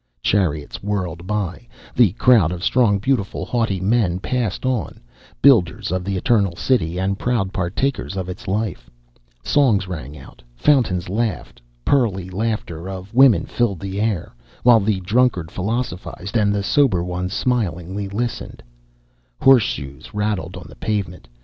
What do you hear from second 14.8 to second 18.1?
drunkard philosophised and the sober ones smilingly